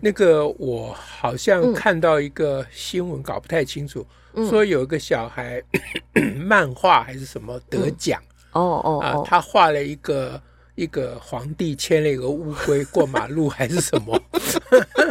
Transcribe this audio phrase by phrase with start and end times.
[0.00, 5.62] 那个我好像看到一个新闻，搞不太清楚，嗯、说有一个小孩
[6.36, 8.20] 漫画还是什么得奖、
[8.52, 10.40] 嗯、哦哦啊，他画了一个
[10.74, 14.20] 一个皇帝牵了一个乌龟过马路还是什么，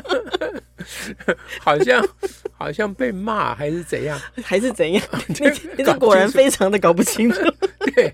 [1.60, 2.08] 好像
[2.54, 5.04] 好像被骂还是怎样 还是怎样？
[5.28, 7.42] 你这果然非常的搞不清楚。
[7.96, 8.14] 对，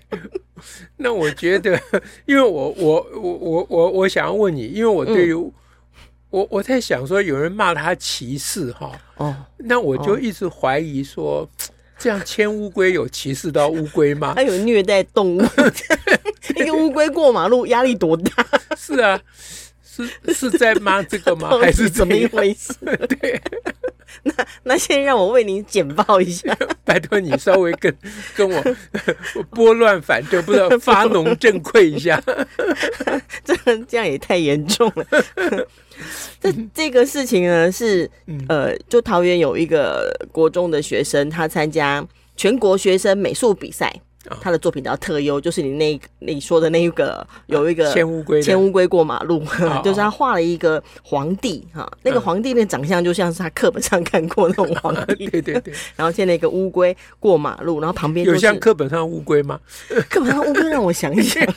[0.96, 1.78] 那我觉得，
[2.26, 5.52] 因为我我我我我我想要问你，因为我对于、嗯
[6.34, 11.48] 我我在想说，有人骂他歧视哈，哦，那我就一直怀疑说，
[11.96, 14.32] 这样牵乌龟有歧视到乌龟吗？
[14.36, 15.42] 他有虐待动物，
[16.58, 18.44] 一个乌龟过马路压力多大？
[18.76, 19.20] 是啊，
[19.84, 21.56] 是是在骂这个吗？
[21.62, 22.74] 还是怎么一回事？
[23.20, 23.40] 对，
[24.24, 24.32] 那
[24.64, 26.52] 那先让我为您简报一下，
[26.84, 27.96] 拜托你稍微跟
[28.34, 28.60] 跟我
[29.50, 32.20] 拨乱反正，不知道发农正溃一下，
[33.44, 33.54] 这
[33.86, 35.06] 这样也太严重了。
[36.40, 38.10] 这这个事情呢，是
[38.48, 42.06] 呃，就桃园有一个国中的学生，他参加
[42.36, 43.94] 全国学生美术比赛。
[44.40, 49.42] 他的作品比较特优，就是你那你说的那一个有一个牵乌龟牵乌龟过马路，
[49.84, 55.74] 就是他画了一个皇帝哈，那个皇帝那长相就像是他课本上看过那种皇帝，对 对对。
[55.96, 59.58] 然后牵了一个乌龟过马路，然后旁边有像课本上乌龟吗？
[60.08, 61.54] 课本上乌龟让我想一想，课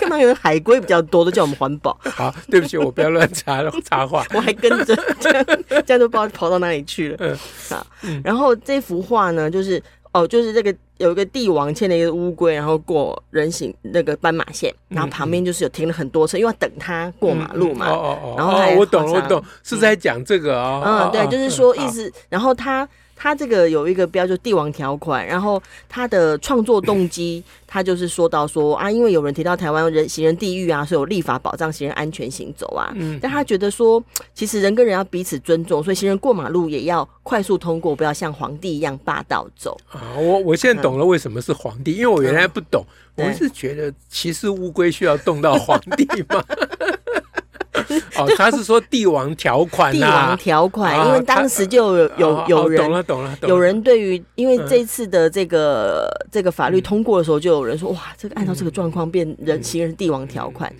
[0.00, 1.98] 本上有海龟比较多，都叫我们环保。
[2.02, 5.44] 好，对不起，我不要乱插插话，我还跟着这样
[5.86, 7.16] 这样都不知道跑到哪里去了。
[7.20, 7.36] 嗯，
[7.68, 7.86] 好，
[8.24, 10.74] 然后这幅画呢，就是哦，就是这个。
[11.00, 17.88] 有一个帝王牵了一个乌龟，然后过人行那个斑马线，然后旁边就是有停了很多车，因为要等他过马路嘛。
[17.88, 18.34] 哦哦哦。
[18.36, 20.82] 然后我懂我懂，是在讲这个啊。
[20.84, 22.12] 嗯，对，就是说意思。
[22.28, 22.86] 然后他
[23.22, 25.26] 他这个有一个标，就帝王条款。
[25.26, 32.90] 然后他的创作动机， 他就是说到说啊，因为有人提到台湾人行人地狱啊，所以有立法保障行人安全行走啊。
[32.96, 33.18] 嗯。
[33.20, 39.76] 但他觉得说，其实人跟人要彼此尊重，所以行人过马路也要快速通过，不要像皇帝一样霸道走。
[39.90, 40.98] 啊，我我现在懂。
[40.98, 41.92] 了，为什么是皇帝？
[41.92, 42.82] 因为我原来不懂，
[43.16, 46.42] 嗯、我是觉得其实乌龟需要动到皇帝吗？
[48.16, 60.72] 哦，他是说帝王条款，帝王条款，因为当时就有有有人懂了懂了，有人对于因为这次的这个这个法律通过的时候，就有人说哇，这个按照这个状况变人行人帝王条款。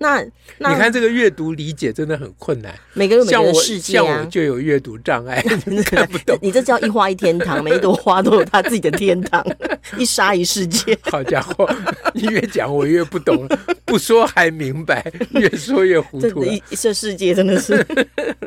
[0.00, 0.24] 那
[0.58, 5.42] 那你看这个阅读理解真的很困难，每个人每个世界啊，像我就有阅读障碍，
[5.86, 6.38] 看不懂。
[6.40, 9.44] 你这叫一花一天堂，每一朵花都有它自己的天堂，
[9.96, 10.96] 一沙一世界。
[11.02, 11.68] 好家伙，
[12.14, 16.44] 你越讲我越不懂了，不说还明白，越说越糊涂。
[16.46, 17.84] 一这世界真的是。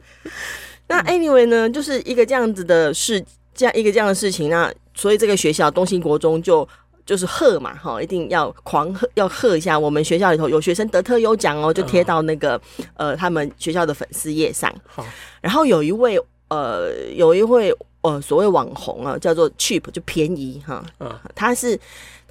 [0.87, 3.21] 那 anyway 呢，就是一个这样子的事，
[3.53, 6.67] 这样一个这样的事情，那所以这个学校东兴国中就。
[7.03, 9.77] 就是贺嘛，哈，一定要狂贺，要贺一下。
[9.77, 12.61] 我们学校里头有学生得特优奖哦，就贴到那个
[12.93, 14.73] 呃他们学校的粉丝页上。
[14.85, 15.03] 好，
[15.41, 16.17] 然后有一位
[16.49, 20.85] 呃有一位呃所谓网红啊，叫做 Cheap，就便宜哈。
[20.99, 21.77] 嗯，他是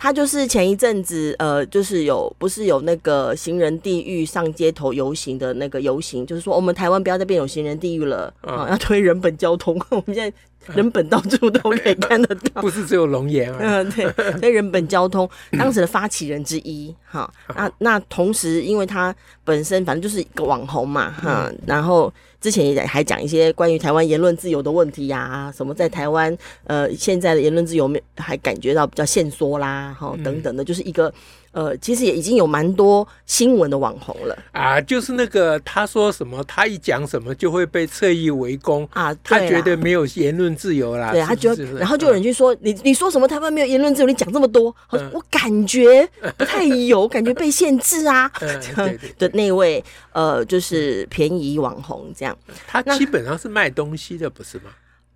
[0.00, 9.78] 他就是前一阵子呃就是有不是有那个行人地狱上街头游行的那个游行，就是说我们台湾不要再变有行人地狱了啊，要推人本交通。
[9.90, 10.32] 我们现在。
[10.74, 13.58] 人本到处都可以看得到， 不是只有龙岩啊。
[13.80, 14.04] 嗯，对，
[14.38, 15.28] 所以人本交通
[15.58, 19.12] 当时的发起人之一，哈，那那同时，因为他
[19.42, 31.12] 本身反正就是一个网红嘛，哈，然后之前也还讲一些关于台湾言论自由的问题呀，什么在台湾呃现在的言论自由没还感觉到比较限缩啦，哈，等等的，就是一个。
[31.52, 34.38] 呃，其实也已经有蛮多新闻的网红了。
[34.52, 44.74] 啊，就是那个他说什么，他一讲什么就会被侧翼围攻啊，他觉得没有言论自由啦，对，他觉得，然后就有人去说你你说什么台湾没有言论自由，你讲这么多，
[45.12, 48.30] 我感觉不太有，感觉被限制啊，
[49.18, 49.82] 的那位
[50.12, 52.36] 呃，就是便宜网红这样，
[52.66, 54.70] 他基本上是卖东西的，不是吗？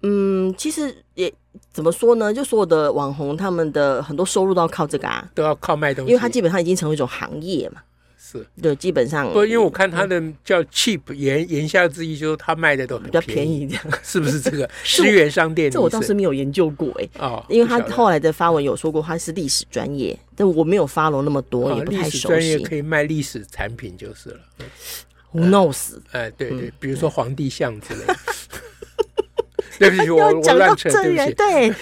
[0.07, 1.33] 嗯，其实也
[1.73, 2.33] 怎么说呢？
[2.33, 7.81] 就所有的网红，他们的很多收入都要靠这个啊，都要靠卖东西，因为他基本上已经成为一种行业嘛。
[8.19, 9.33] 是，对，基本上。
[9.33, 14.69] 不，因为我看他的叫 cheap，言言下之意就是他卖的都很比较便宜，这样是不是这个？
[14.83, 17.09] 十元商店，这我倒是没有研究过哎。
[17.19, 22.29] 哦，因为他后来的发文有说过他是历史专业，但我没有 follow 那么多，也不太熟悉。
[22.29, 24.41] 专业可以卖历史产品就是了。
[25.33, 25.99] Who knows？
[26.13, 28.17] 哎，对对，比如说皇帝像之类的。
[29.81, 31.35] 对不起，我 我乱扯，对不起。
[31.35, 31.73] 对，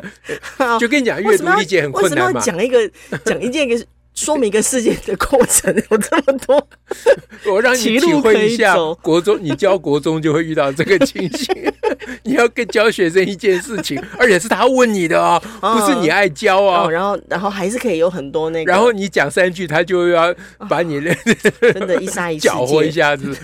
[0.80, 2.40] 就跟你讲，阅读理解很困难嘛。
[2.40, 2.90] 讲一个，
[3.24, 3.86] 讲一件一个。
[4.16, 6.68] 说明一个事件的过程 有这么多，
[7.52, 11.54] 我让你体会一下国中，你教国中就会遇到这个情形。
[12.24, 16.90] 你要跟教学生一件事情，而且是他问你的哦，不是你爱教哦。
[16.90, 18.72] 然后，然后还是可以有很多那个。
[18.72, 20.34] 然后你讲三句，他就要
[20.68, 23.36] 把你真的，一杀一搅和一下子。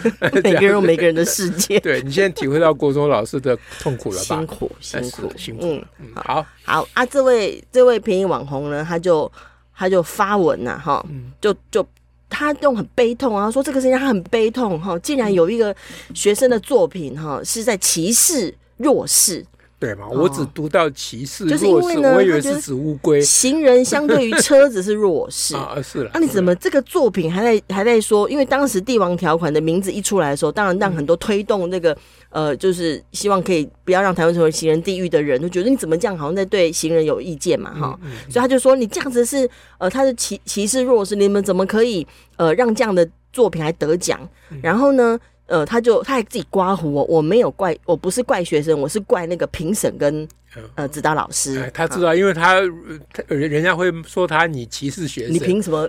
[0.42, 1.78] 每个人有每个人的世界。
[1.80, 4.24] 对，你现在体会到国中老师的痛苦了吧？
[4.24, 5.66] 辛苦，辛苦，辛苦。
[5.66, 5.84] 嗯，
[6.14, 9.30] 好好啊，这位这位便宜网红呢，他就。
[9.74, 11.04] 他就发文呐，哈，
[11.40, 11.86] 就就
[12.28, 15.74] 他用很悲痛啊，说这个事情他很悲痛哈，竟然有一个
[16.14, 19.44] 学生的作品哈是在歧视弱势。
[19.82, 20.06] 对嘛？
[20.08, 23.20] 我只读到歧视，就是因为呢，我以为是指乌龟。
[23.20, 26.11] 行人相对于车子是弱势 啊，是了。
[26.14, 28.31] 那你怎么这个作品还在还在说？
[28.31, 31.96] 因为当时帝王条款的名字一出来的时候，当然让很多推动那个
[32.31, 37.99] 呃，就是希望可以不要让台湾成为行人地狱的人，都觉得你怎么这样，好像在对行人有意见嘛，哈。
[38.31, 42.06] 所以他就说你这样子是呃，他是歧歧视弱势，你们怎么可以
[42.37, 44.20] 呃让这样的作品还得奖？
[44.62, 45.19] 然后呢？
[45.52, 50.26] 呃，他就他还自己刮胡我，我没有怪，我不是怪学生，我是怪那个评审跟
[50.76, 51.60] 呃指导老师。
[51.60, 52.54] 哎、他知道，因为他
[53.28, 55.87] 人人家会说他你歧视学生，你凭什么？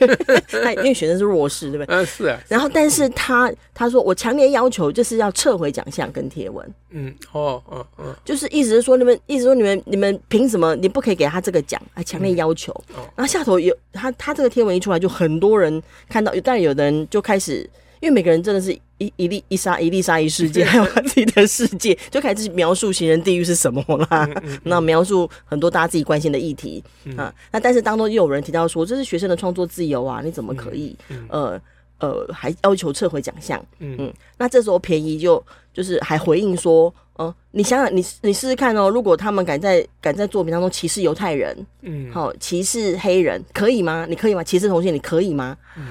[0.64, 1.94] 他因为学生是弱势，对不对？
[1.94, 2.40] 嗯，是啊。
[2.48, 6.66] 然后，但是他他说我强烈要求就是要撤回奖项跟贴文。
[6.88, 11.78] 嗯，哦，哦，哦，就是意思是说你们，意思说你们，你们凭什么你不可以给他这个奖？
[11.92, 12.72] 还强烈要求。
[12.88, 17.68] 嗯哦、然后下头有他他这个贴文一出来，就很多人看到，但有的人就开始。
[18.02, 24.28] 因为每个人真的是一一粒一沙一粒沙一世界，还有他自己的世界， 就开始描述行人地狱是什么啦。
[24.64, 26.82] 那描述很多大家自己关心的议题
[27.16, 27.32] 啊。
[27.52, 30.96] 那但是当中又有人提到说，这是学生的创作自由啊，你怎么可以
[31.28, 31.60] 呃
[32.00, 33.64] 呃还要求撤回奖项？
[33.78, 35.40] 嗯，那这时候便宜就
[35.72, 44.06] 就是还回应说，哦，你想想你你试试看哦，如果他们敢在敢在作品当中歧视犹太人，嗯，好歧视黑人，可以吗？
[44.08, 44.42] 你可以吗？
[44.42, 45.56] 歧视同性，你可以吗？
[45.76, 45.86] 嗯。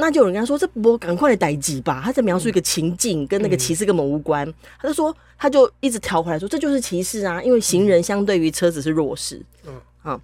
[0.00, 4.48] 那就有人跟他说：“这不赶快来逮鸡吧！”他在描述一个情境，跟那个歧视根本无关。
[4.48, 7.42] 嗯、他就说，他就一直调回来说：“这就是歧视啊！
[7.42, 10.20] 因为行人相对于车子是弱势。”嗯，好。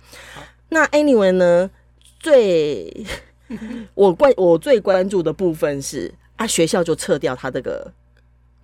[0.71, 1.71] 那 anyway 呢？
[2.19, 3.07] 最
[3.95, 7.93] 我关我最关注的部分是啊，学校就撤掉他这个。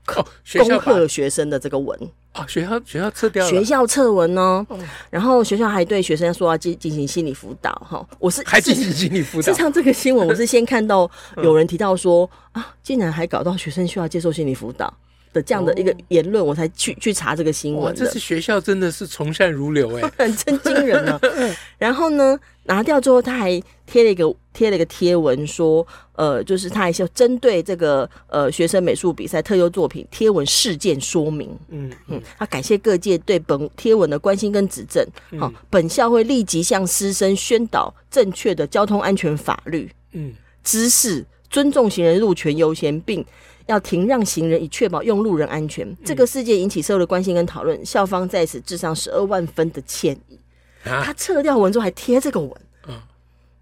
[0.08, 0.26] 哦，
[0.58, 1.99] 恭贺学生的这个文。
[2.32, 4.66] 啊，学校学校撤掉了，学校撤文哦，
[5.10, 9.43] 然后学校还对学生说要进进行心理辅导哈，我是还进行心理辅导。
[9.43, 11.10] 事实上，这个新闻我是先看到
[11.43, 14.93] 有人提到说啊，竟然还搞到学生需要接受心理辅导
[15.32, 17.94] 的这样的一个言论，我才去去查这个新闻。
[17.94, 21.20] 这是学校真的是从善如流哎， 很真惊人啊。
[21.79, 25.87] 然后呢，拿掉之后，他还贴了一个贴了一个贴文说。
[26.14, 31.90] 呃，就是他还是要针对这个呃学生美术比赛特优作品贴文事件说明，嗯。
[32.06, 35.05] 嗯，他感谢各界对本贴文的关心跟指正，
[35.40, 40.32] 好、嗯，本校会立即向师生宣导正确的交通安全法律，嗯，
[40.62, 43.25] 知识，尊重行人路权优先，并
[43.66, 45.88] 要停让行人以确保用路人安全。
[45.88, 50.38] 嗯、这个事件引起社会的关心跟讨论，校方在此致上十二万分的歉意。
[50.84, 52.50] 啊、他撤掉文之后还贴这个文，
[52.88, 53.00] 嗯，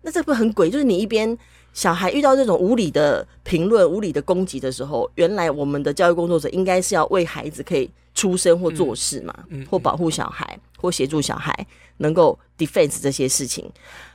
[0.02, 0.70] 那这不很鬼？
[0.70, 1.36] 就是你一边。
[1.72, 11.54] 小孩遇到这种无理的评论、无理的攻击的时候，原来我们的教育工作者应该是要为孩子可以出声或做事嘛，嗯嗯、或保护小孩，或协助小孩
[11.98, 13.70] 能够 defense 这些事情，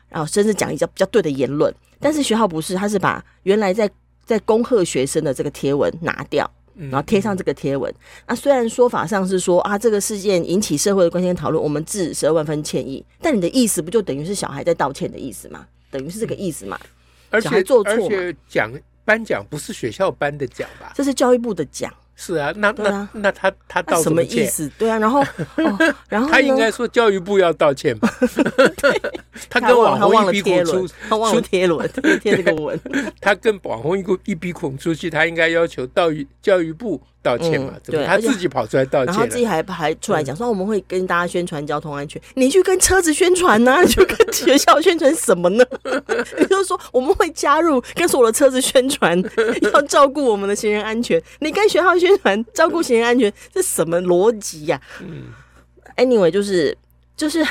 [0.10, 1.74] 然后甚至讲一些比较对的言论。
[1.98, 3.89] 但是学校不是，他是把原来在
[4.25, 7.94] 在恭贺学生的这个贴文拿掉，然后贴上这个贴文。
[8.27, 13.05] 那虽然说法上是说啊，这个事件引起社会的关心讨论，我们致十二万分歉意。
[13.22, 15.65] 但你的意思不就等于是小孩在道歉的意思吗？
[15.91, 16.79] 等于是这个意思嘛？
[17.29, 18.72] 而且做错，而且奖
[19.05, 20.91] 颁奖不是学校颁的奖吧？
[20.96, 21.94] 这是教育部的奖。
[22.16, 24.70] 是啊，那那那他他道什么意思？
[24.78, 25.24] 对啊，然后
[26.10, 28.10] 然后他应该说教育部要道歉吧？
[29.50, 32.80] 他跟网红一鼻孔出，他忘了贴文，贴贴这个文。
[33.20, 37.02] 他跟网红一个一鼻孔出去，他应该要求教育教育部。
[37.26, 37.74] 道歉嘛？
[37.84, 42.22] 对，他自己跑出来道歉，然后自己还还出来讲说，我们会跟大家宣传交通安全。
[42.36, 43.82] 你去跟车子宣传呢？
[43.82, 45.66] 你 去跟学校宣传什么呢？
[46.38, 49.20] 你就是说，我们会加入跟所有的车子宣传，
[49.74, 51.20] 要照顾我们的行人安全。
[51.40, 54.80] 你跟学校宣传照顾行人安全，这什么逻辑呀？
[55.02, 55.24] 嗯
[55.98, 56.78] ，anyway，就是
[57.18, 57.44] 就是，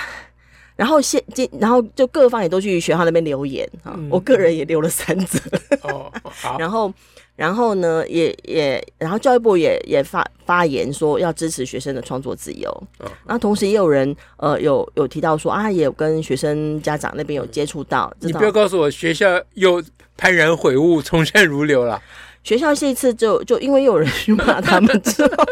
[0.76, 3.98] 然后现今，然后就各方也都去学校那边留言啊。
[4.08, 5.40] 我个人也留了三则。
[5.82, 6.12] 哦，
[6.58, 6.92] 然后。
[7.36, 12.70] 然后呢，也也，然后教育部也也发发言说要支持学生的创作自由。
[13.00, 18.14] 嗯，然后同时也有人呃有有提到说啊，也有跟学生家长那边有接触到。
[18.20, 19.82] 你不要告诉我学校又
[20.16, 22.00] 幡然悔悟，从善如流了。
[22.44, 25.44] 学校这一次就就因为有人去骂他们之后，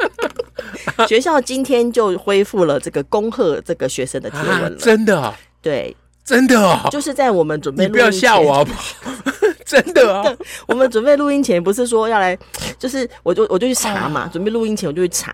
[1.08, 4.76] 学校今天就恢复了这个恭贺这个学生的贴文了。
[4.78, 5.34] 真的啊？
[5.61, 6.88] 对，真的啊。
[6.90, 8.84] 就是在我们准备你不要吓我好不好？
[9.64, 10.22] 真的啊！
[10.68, 12.37] 我们准备录音前不是说要来，
[12.78, 15.32] 就是我就我就去查嘛，准备录音前我就去查，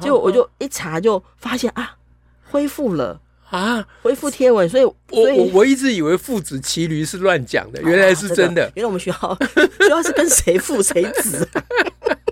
[0.00, 1.90] 结果我就一查就发现啊，
[2.48, 3.18] 恢复了。
[3.52, 3.86] 啊！
[4.02, 8.62] 回复贴文，所以，我我我一直以为父子骑驴是乱讲的， 原来是真的。
[8.74, 9.38] 原来我们学校
[9.78, 11.46] 学校是跟谁父谁子？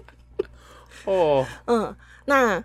[1.04, 2.64] 哦，嗯，那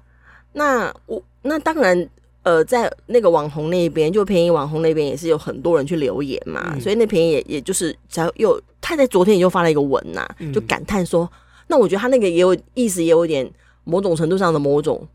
[0.53, 2.09] 那我那当然，
[2.43, 13.51] 呃，在那个网红那边，就便宜网红那边也是有很多人去留言嘛，嗯、所以那便宜也也就是才又他在昨天也就发了一个文呐、啊，就感叹说，嗯、那我觉得他那个也有意思，也有一点
[13.83, 15.05] 某种程度上的某种。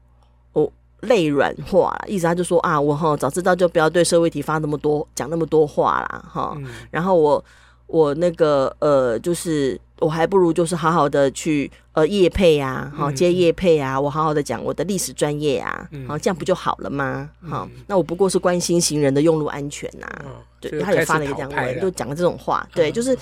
[1.03, 6.25] 泪软化了，意思他就说啊，我哈早知道就不要对社会体发那么多讲那么多话啦。
[6.31, 6.55] 哈。
[6.57, 7.45] 嗯、然后我
[7.87, 17.29] 我那个呃，就是我还不如就是好好的去呃业配啊，哈接业配啊，我好好的讲我的历史专业啊，好、嗯、这样不就好了吗？
[17.43, 20.23] 哈、嗯，那我不过是关心行人的用路安全呐、啊。
[20.27, 22.67] 嗯、对，他也发了一个这样文，就讲了这种话。
[22.75, 23.19] 对，就是、嗯、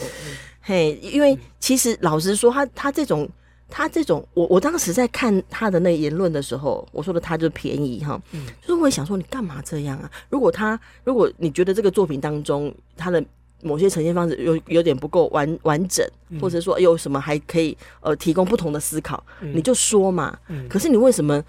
[0.60, 3.28] 嘿，因为其实老实说，他他这种。
[3.68, 10.10] 他这种，我我当时在看他的那个言论的时候，我说的他就便宜哈，嗯、就是我会想说你干嘛这样啊？
[10.30, 13.22] 如果他，如果你觉得这个作品当中他的
[13.62, 20.38] 某些呈现方式有有点不够完完整，嗯、或者说有什么还可以呃提供不同的思考，嗯、你就说嘛。
[20.48, 21.44] 嗯、可是你为什么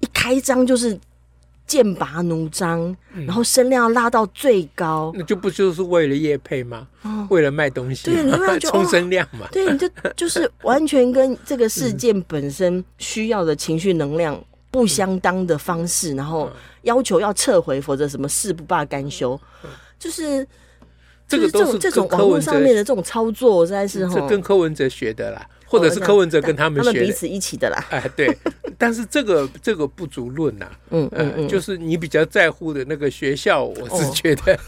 [0.00, 0.98] 一开张就是？
[1.70, 6.88] 剑拔弩张，然后声量要拉到最高，那就不就是为了叶配吗？
[7.28, 9.46] 为了卖东西，对，冲声量嘛。
[9.52, 14.36] 对，你就 就是完全跟这个事件本身需要的情绪能量
[14.72, 16.50] 不相当的方式，然后
[16.82, 19.40] 要求要撤回，否则什么事不罢甘休，
[19.96, 20.44] 就是
[21.30, 25.46] 这个都是这种网络上面的这种操作，实在是这跟柯文哲学的啦。
[25.64, 27.86] 或者是柯文哲跟他们学，他们彼此一起的啦。
[27.90, 28.36] 哎，对，
[28.76, 30.68] 但是这个这个不足论呐。
[30.90, 34.58] 嗯嗯，就是你比较在乎的那个学校，我是觉得。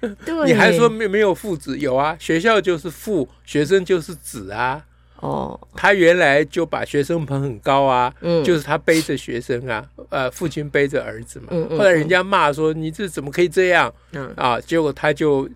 [0.26, 1.78] 对你还说没没有父子？
[1.78, 4.84] 有啊，学校就是父，学生就是子啊。
[5.20, 5.58] 哦。
[5.74, 11.48] 他原来就把学生捧很高啊，嗯就是他背着学生啊，呃，父亲背着儿子嘛。
[11.70, 13.92] 后来人家骂说你这怎么可以这样？
[14.12, 15.48] 嗯啊，结果他就。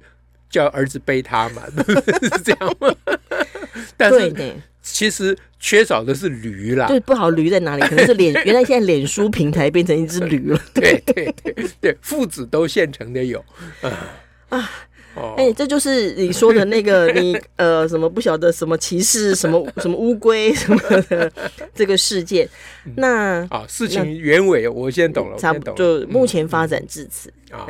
[0.51, 2.93] 叫儿子背他嘛， 是这样吗？
[3.97, 4.35] 但是
[4.83, 6.89] 其实缺少的是驴啦。
[6.89, 7.83] 对，不好驴在哪里？
[7.87, 10.61] 可能是脸， 原来现在脸书平台变成一只驴了。
[10.75, 13.39] 对对对对，父子都现成的有
[13.83, 13.93] 啊
[14.59, 14.71] 啊！
[15.15, 21.33] 哎、欸，这就是你说的那个你呃什么不晓得什么骑士什么什么乌龟什么的
[21.75, 22.49] 这个事件。
[22.97, 27.67] 那啊，事情原委我先懂了，差不多就目前发展至此啊。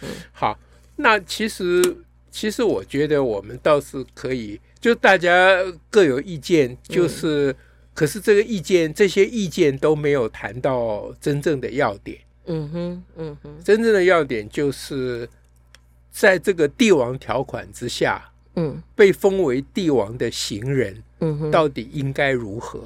[0.00, 0.58] 嗯，好，
[0.96, 1.96] 那其实。
[2.36, 5.56] 其实我觉得我们倒是可以，就大家
[5.88, 7.56] 各有意见，就是，嗯、
[7.94, 12.18] 可是这个意见，这些意见都没有谈到真正的要点。
[12.46, 15.28] 嗯哼，嗯哼，真正的要点就是，
[16.14, 22.80] 在这个帝王条款之下，嗯，被封为帝王的行人，嗯哼，到底应该如何？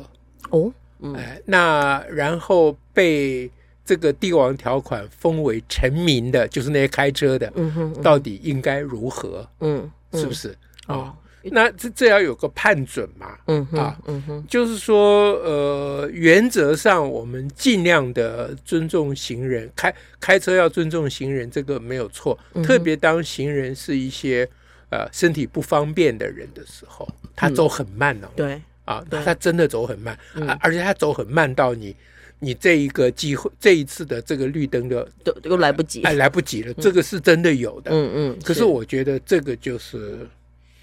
[0.51, 3.51] 哦，嗯、哎，那然后被。
[3.89, 9.49] 这个帝王条款封为臣民的，就是那些开车的，嗯哼，到底应该如何？
[9.61, 10.51] 嗯，嗯是不是？
[10.87, 13.38] 啊、哦，那这这要有个判准嘛？
[13.47, 22.38] 嗯哼啊，嗯哼，就是说，呃，原则上我们尽量的尊重行人，开开车要尊重行人，这个没有错。
[22.54, 24.49] 嗯、特别当行人是一些
[24.90, 28.28] 呃身体不方便的人的时候，他走很慢哦。
[28.37, 31.95] 对啊，他真的走很慢，嗯、而且他走很慢到你。
[32.40, 36.73] 你这一个机会，这一次的这个绿灯的都都来不及，哎，来不及了。
[36.75, 38.38] 这个是真的有的，嗯嗯。
[38.45, 40.25] 可是我觉得这个就是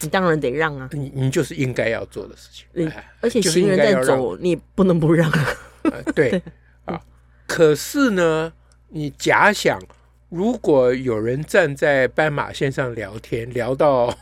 [0.01, 2.91] 你当然得让啊，你你就是应该要做的事情。
[3.21, 5.47] 而且行人在走，你不能不让啊。
[6.13, 6.41] 对
[6.85, 6.99] 啊，
[7.47, 8.51] 可是呢，
[8.89, 9.81] 你假想
[10.29, 14.13] 如果有人站在斑马线上聊天，聊到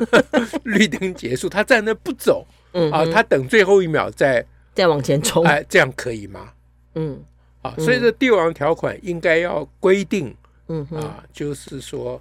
[0.64, 6.52] 绿灯结束，他站那不走，嗯啊，他等最后一秒再再往前冲，哎，这样可以吗？
[6.94, 7.22] 嗯，
[7.62, 10.34] 啊，所以这帝王条款应该要规定，
[10.68, 12.20] 嗯啊，就是说，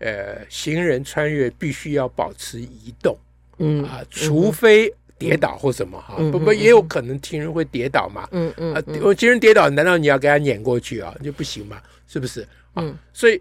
[0.00, 3.16] 呃，行人穿越必须要保持移动，
[3.58, 8.82] 嗯啊，除非跌倒或什么哈，不不，也有可能行人会跌倒嘛，嗯嗯啊，
[9.16, 11.14] 行人跌倒，难道你要给他碾过去啊？
[11.22, 12.44] 就不行嘛，是不是？
[12.74, 13.40] 嗯，所以。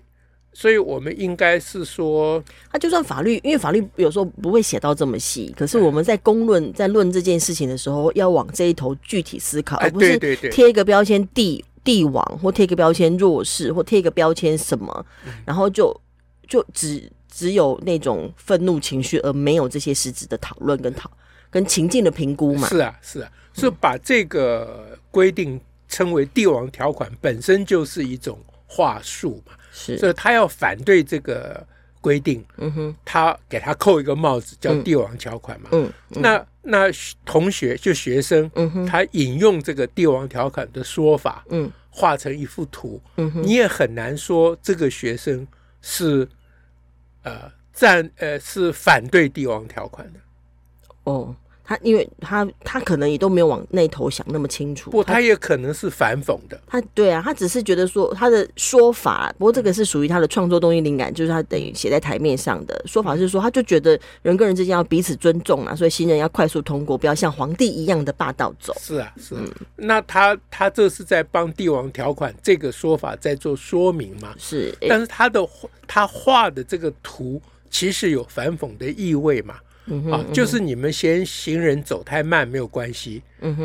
[0.51, 10.17] 所以我们应该是说，他就算法律，因为法律有时候不会写到这么细，可是我们在公论在论这件事情的时候，要往这一头具体思考，而不是
[10.49, 15.05] 贴一个标签帝帝王，或贴一个标签弱势，或贴一个标签什么，
[15.45, 15.95] 然后就
[16.49, 21.09] 就只只有那种愤怒情绪，而没有这些实质的讨论跟讨
[21.49, 22.67] 跟情境的评估嘛？
[22.67, 28.37] 是啊，是啊，是把这个规定称为帝王条款，本身就是一种
[28.67, 29.53] 话术嘛。
[29.71, 31.65] 是，所以他要反对这个
[32.01, 35.69] 规定，嗯哼，他给他扣一个帽子，叫帝王条款嘛。
[35.71, 36.91] 嗯，嗯那那
[37.23, 45.47] 同学就学生，嗯哼，他引用这个帝王条款的说法，嗯，画成一幅图，嗯哼，你也很难说这个学生
[45.81, 46.27] 是
[47.23, 50.19] 呃赞呃是反对帝王条款的，
[51.03, 51.35] 哦。
[51.69, 56.59] 他因为他他可能也都没有往那头想那么清楚，不，他也可能是反讽的。
[56.65, 68.75] 他对啊，他只是觉得说他的说法，不过这个是属于他的创作东西灵感，就是他等于写在台面上的说法是说，他就觉得人跟人之间要彼此尊重啊，所以行人要快速通过，不要像皇帝一样的霸道走。
[68.79, 69.41] 是啊，是啊。
[69.43, 74.33] 嗯、那他他这是在帮帝王条款这个说法在做说明吗？
[74.39, 75.47] 是，但是他的
[75.85, 79.53] 他画的这个图其实有反讽的意味嘛？
[79.85, 83.23] 嗯、啊，就是你们嫌行人走太慢没有关系，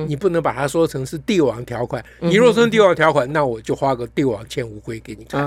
[0.09, 2.05] 你不能把它说成是帝王条款。
[2.21, 5.43] 嗯、你若说帝王条款，那我就画个帝王牵乌龟给你看。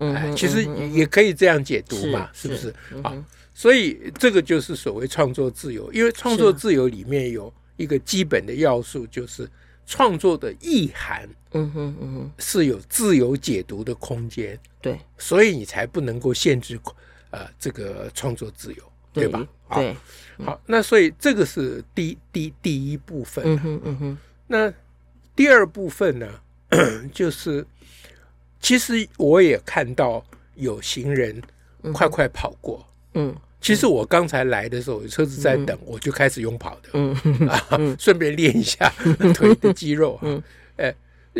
[0.00, 3.02] 嗯哼，其实也可以这样解读嘛，是，是不是？
[3.02, 9.48] 啊，所以这个就是所谓创作自由，因为创作自由里面有一个基本的要素，就是
[9.86, 14.58] 创作的意涵，嗯哼，嗯哼，是有自由解读的空间。
[14.82, 16.78] 对，所以你才不能够限制
[17.30, 18.82] 呃这个创作自由。
[19.12, 19.46] 对吧？
[19.74, 19.96] 对，
[20.44, 23.44] 好，那所以这个是第第第一部分。
[23.44, 24.18] 嗯哼，嗯哼。
[24.46, 24.72] 那
[25.36, 26.26] 第二部分呢，
[27.12, 27.64] 就是
[28.60, 30.24] 其实我也看到
[30.54, 31.40] 有行人
[31.92, 32.86] 快快跑过。
[33.14, 36.88] 嗯，其实我刚才来的时候，车子在等，我就开始用跑的。
[36.94, 37.14] 嗯
[37.48, 37.60] 啊，
[38.00, 38.88] 顺便练一下
[39.34, 40.18] 腿的肌肉。
[40.22, 40.42] 嗯，
[40.76, 40.94] 哎，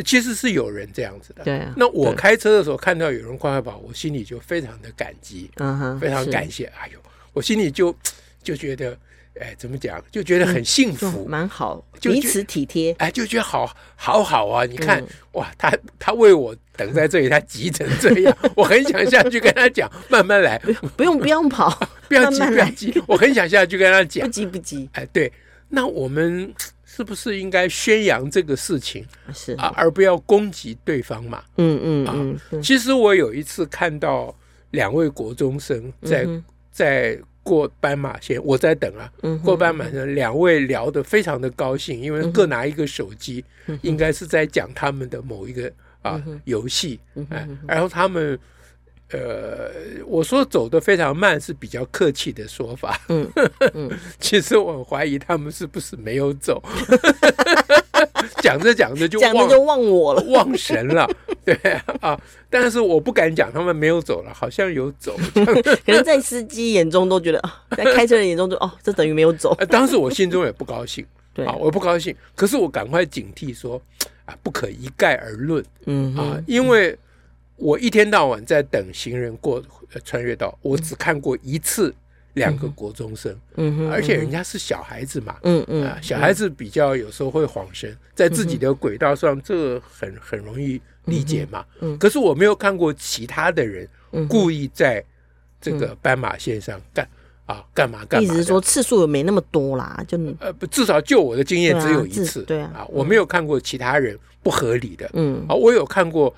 [0.04, 1.44] 其实是有人这样子的。
[1.44, 1.66] 对。
[1.76, 5.50] 那我开车的时候看到有人快快跑，我心里就非常的感激。
[5.56, 6.66] 嗯哼，非常感谢。
[6.78, 6.98] 哎呦。
[7.32, 7.94] 我心里就
[8.42, 8.96] 就觉得，
[9.40, 10.02] 哎，怎么讲？
[10.10, 14.64] 就觉得很幸福，蛮好，彼此体贴，哎，就觉得好好好啊！
[14.64, 20.58] 你看，哇，他他为我等在这里，他急成这样， 我很想下去跟他讲， 慢慢来，
[20.96, 21.68] 不用不用跑，
[22.08, 24.88] 不要急不要急，我很想下去跟他讲，不急不急。
[24.92, 25.30] 哎，对，
[25.68, 26.52] 那我们
[26.86, 29.04] 是不是应该宣扬这个事情？
[29.34, 31.42] 是啊，而不要攻击对方嘛？
[31.58, 32.60] 嗯嗯啊。
[32.62, 34.34] 其实我有一次看到
[34.70, 36.26] 两位国中生在。
[36.78, 39.10] 在过斑马线，我在等啊。
[39.42, 43.44] 过斑马线，两位聊得非常的高兴，因为各拿一个手机，
[43.82, 47.00] 应该是在讲他们的某一个啊游戏。
[47.30, 48.38] 哎，然后他们
[49.10, 49.72] 呃，
[50.06, 53.00] 我说走的非常慢是比较客气的说法。
[53.08, 53.28] 嗯
[53.74, 56.62] 嗯， 其实我很怀疑他们是不是没有走。
[58.40, 61.10] 讲着讲着就讲着就忘我了，忘神了，
[61.54, 67.42] 对啊，但是我不敢讲他们没有走了，好像有走， 可能在司机眼中都觉得，
[67.76, 69.54] 在开车人眼中就哦，这等于没有走。
[69.68, 73.80] 当时我心中也不高兴， 对啊，我不高兴，可是我赶快警惕说
[74.24, 76.96] 啊，不可一概而论，嗯啊，因为
[77.56, 79.62] 我一天到晚在等行人过
[80.04, 81.94] 穿越道，我只看过一次。
[82.34, 93.88] 两个国中生，嗯哼，而且人家是小孩子嘛，嗯嗯，啊，小孩子比较有时候会晃神，在自己的轨道上，这个很很容易理解嘛，嗯，可是我没有看过其他的人
[94.28, 95.02] 故意在
[95.60, 97.08] 这个斑马线上干
[97.46, 106.34] 啊干嘛干嘛，意思是说次数也没那么多啦，就呃不，至少就我的经验只有一次，对啊，我没有看过其他人不合理的，嗯，啊，我有看过。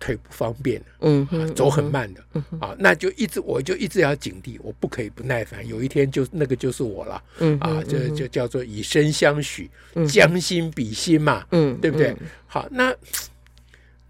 [0.00, 5.66] 腿不方便，嗯，走很慢的，嗯，啊，那就一直我就一直要警惕，我不可以不耐烦。
[5.66, 9.70] 有一天就那个就是我了，嗯，啊，就就叫做以身相许，
[10.06, 12.14] 将心比心嘛，嗯，对不对？
[12.46, 12.94] 好，那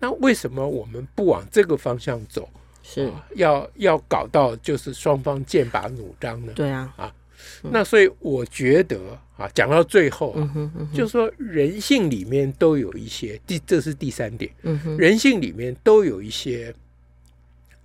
[0.05, 2.49] 那为什么我们不往这个方向走？
[2.83, 6.53] 是要要搞到就是双方剑拔弩张呢？
[6.55, 7.15] 对啊，啊。
[7.63, 8.99] 那所以我觉得
[9.39, 14.51] 啊，讲到最后啊，就是说人性里面都有一些第，这是第三点，
[14.99, 16.75] 人性里面都有一些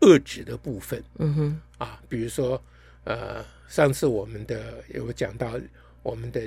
[0.02, 2.62] 恶质的部分，嗯哼啊，比如说
[3.06, 5.58] 呃，上次我们的有讲到
[6.04, 6.42] 我们的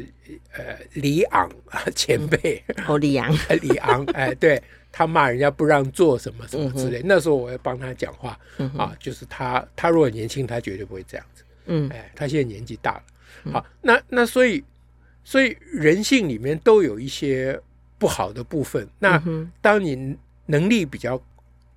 [0.53, 2.63] 呃李昂啊前辈。
[2.87, 3.33] 哦李昂。
[3.61, 8.39] 李昂哎，对他骂人家不让做什么什么之类，那时候我要帮他讲话
[8.77, 11.43] 啊，就是他他如果年轻，他绝对不会这样子。
[11.67, 12.93] 嗯，哎，他现在年纪大
[13.45, 14.63] 了，好，那那所以，
[15.25, 17.59] 所以人性里面都有一些
[17.99, 18.87] 不好的部分。
[18.99, 19.23] 那
[19.61, 21.21] 当你能力比较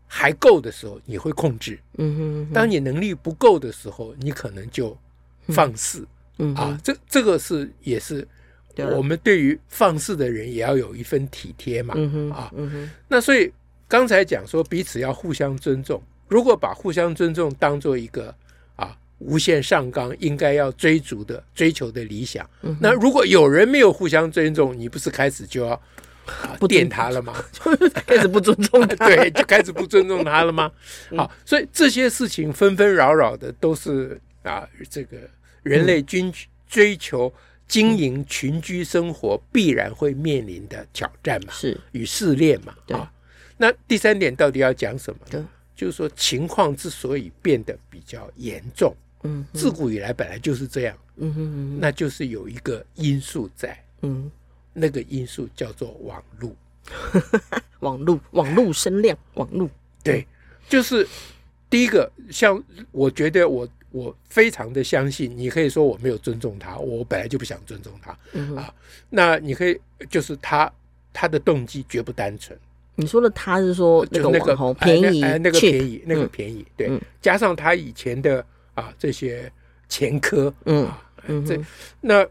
[0.07, 4.97] 还够的时候，你会控制；嗯哼，当你能力不够的时候，你可能就
[5.49, 6.05] 放肆。
[6.38, 8.28] 嗯啊，这这个是也是
[8.95, 11.93] 我们对于放肆的人也要有一份体贴嘛。
[11.98, 13.52] 嗯哼，啊，嗯哼，那所以
[13.88, 18.34] 刚才讲说彼此要互相尊重，如果把互相尊重当做一个
[18.76, 18.95] 啊。
[19.19, 22.48] 无限上纲应该要追逐的追求的理想。
[22.63, 25.82] 嗯、那如果有人没有互相尊重，你不是开始就要
[26.60, 27.34] 不点他了吗？
[28.06, 30.69] 开始不尊重他， 对，就开始不尊重他了吗？
[31.15, 35.17] 好，所以这些事情纷纷扰扰的都是啊，这个
[35.65, 36.32] 人类均
[36.67, 37.34] 追求
[37.67, 42.73] 经营群居生活必然会面临的挑战嘛，是与试炼嘛。
[42.86, 43.12] 对啊，
[43.58, 45.19] 那第三点到底要讲什么？
[45.30, 45.43] 对，
[45.75, 48.95] 就是说情况之所以变得比较严重。
[49.23, 50.95] 嗯，自古以来本来就是这样。
[51.17, 53.75] 嗯哼哼，那就是有一个因素在。
[54.01, 54.30] 嗯，
[54.71, 56.56] 那个因素叫做网络。
[57.80, 59.67] 网络，网络声量，网络。
[60.04, 60.28] 对，
[60.69, 61.08] 就是
[61.67, 68.17] 第一个，像我觉得我我非常的相信，你可以说我没有尊重他，我本来就不想尊重他。
[68.34, 68.73] 嗯啊，
[69.10, 69.79] 那你可以
[70.10, 70.71] 就是他
[71.13, 72.58] 他的动机绝不单纯。
[72.95, 78.45] 你说的他是说那个网红便宜，哎，那个便宜，那个便宜，对，加上他以前的。
[78.75, 79.49] 啊，这些
[79.88, 80.91] 前科，嗯，
[81.27, 81.58] 嗯，这
[82.01, 82.27] 那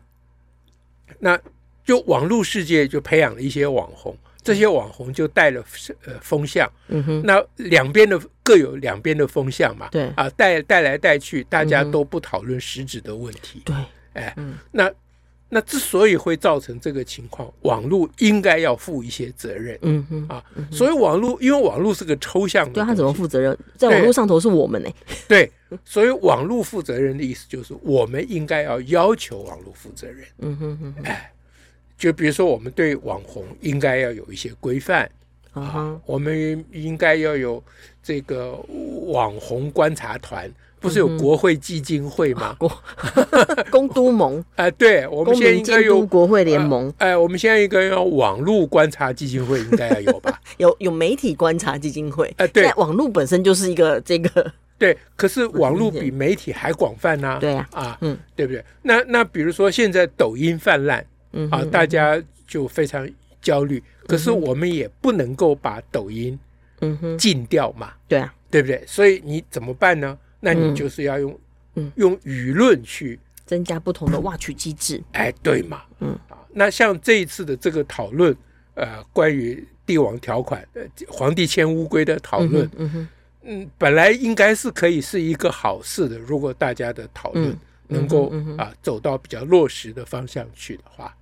[1.19, 1.41] 那
[1.87, 5.65] 就网络世界就培养了一些网红，这些网红就带了
[6.05, 10.09] 呃风向，嗯哼，那两边的各有两边的风向嘛，对。
[10.15, 13.75] 啊，带带来带去，大家都不讨论实质的问题，对，
[14.13, 14.37] 哎，
[14.71, 14.93] 那。
[15.51, 19.79] 那之所以会造成这个情况，网络应该要负一些责任。
[19.83, 23.57] 嗯哼啊，所以网络因为网络是个抽象的，对他怎么负责任？
[23.77, 24.91] 在网络上头是我们呢？
[25.29, 25.49] 对，
[25.85, 30.27] 所以网络负责任的意思就是我们应该要要求网络负责任。
[30.39, 31.31] 嗯哼哼，哎，
[31.97, 35.11] 就比如说我们对网红应该要有一些规范
[35.53, 37.63] 啊，我们应该要有
[38.03, 38.53] 这个
[39.07, 40.51] 网红观察团。
[40.81, 42.55] 不是有国会基金会吗？
[42.59, 42.71] 公
[43.73, 46.93] 公都盟哎， 对，我们现在应该有国会联盟。
[46.99, 50.39] 哎，我们现在应该要网络观察基金会，应该要有吧？
[50.59, 52.31] 有有媒体观察基金会。
[52.37, 54.53] 哎，对，网络本身就是一个这个。
[54.77, 57.39] 对，可是网络比媒体还广泛呢。
[57.41, 58.63] 对啊，啊，嗯，对不对？
[58.83, 61.03] 那那比如说现在抖音泛滥，
[61.35, 63.09] 嗯啊，大家就非常
[63.43, 63.83] 焦虑。
[64.07, 66.39] 可是我们也不能够把抖音
[66.81, 67.93] 嗯哼禁掉嘛。
[68.09, 68.83] 对啊，对不对？
[68.87, 70.19] 所以你怎么办呢？
[70.41, 71.39] 那你就是要用，
[71.75, 75.03] 嗯，用舆论去增加不同的挖取机制。
[75.13, 78.37] 哎，对嘛，嗯啊，那像这一次的这个讨论，
[78.75, 83.09] 呃，关于帝王条款，呃，皇帝牵乌龟的讨论，嗯哼，
[83.45, 87.57] 嗯，本来应该是可以是一个好事的，如果大家的讨论
[87.89, 91.17] 能够啊走到比较落实的方向去的话。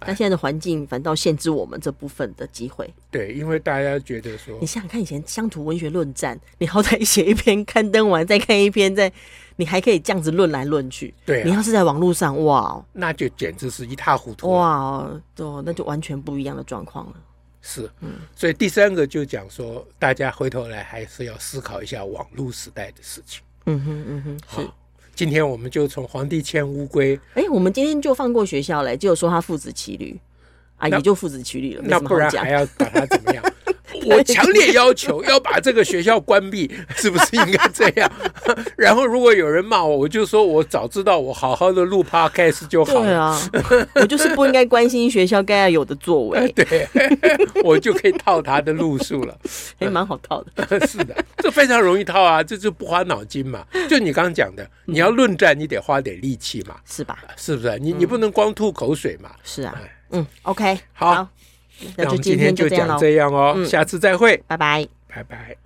[0.00, 2.92] 但现在的环境反倒限制我们这部分的机会。
[3.10, 9.12] 对，因为大家觉得说，你想想看，以前乡土文学论战，你好歹写一篇刊登完再看一篇，再
[9.56, 11.14] 你还可以这样子论来论去。
[11.24, 14.50] 对、啊，你要是在网络上，哇，那就简直是一塌糊涂。
[14.50, 17.14] 哇，哦，那就完全不一样的状况了。
[17.60, 23.42] 是，嗯，所以第三个就讲说，大家回头来还是要思考一下网络时代的事情。
[23.66, 24.68] 嗯哼，嗯哼，是。
[25.14, 30.18] 今天我们就从皇帝牵乌龟，哎，我们今天就放过学校嘞，就说他父子骑驴，
[30.76, 33.44] 啊，也就父子骑驴了，那不然还要把他怎么样？
[34.10, 38.10] 我强烈要求要把这个学校关闭， 是不是应该这样？
[38.76, 43.00] 然后如果有人骂我，我就说我早知道我好好的录 podcast 就好了。
[43.02, 46.50] 对啊，我就是不应该关心学校该要有的作为。
[46.52, 46.86] 对，
[47.64, 49.36] 我就可以套他的路数了，
[49.80, 50.86] 还蛮好套的。
[50.86, 53.64] 是的，这非常容易套啊，这就不花脑筋嘛。
[53.88, 57.18] 就你刚刚讲的，你要论战，你得花点力气嘛，是吧？
[57.36, 57.78] 是不是？
[57.78, 59.30] 你你不能光吐口水嘛。
[59.42, 59.74] 是啊，
[60.10, 61.28] 嗯，OK，好。
[61.96, 65.63] 那我们今天就讲这样哦，下次再会，拜拜，拜拜。